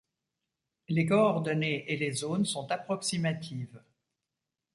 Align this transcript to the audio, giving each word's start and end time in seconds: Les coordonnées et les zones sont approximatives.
Les 0.89 1.05
coordonnées 1.05 1.91
et 1.91 1.95
les 1.95 2.11
zones 2.11 2.45
sont 2.45 2.65
approximatives. 2.71 3.83